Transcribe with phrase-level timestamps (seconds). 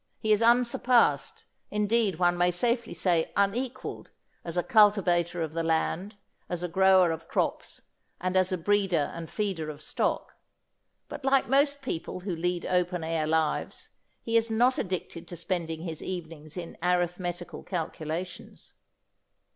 [0.19, 4.09] He is unsurpassed, indeed one may safely say unequalled,
[4.43, 6.15] as a cultivator of the land,
[6.49, 7.81] as a grower of crops,
[8.19, 10.33] and as a breeder and feeder of stock,
[11.07, 13.89] but like most people who lead open air lives,
[14.23, 18.73] he is not addicted to spending his evenings in arithmetical calculations.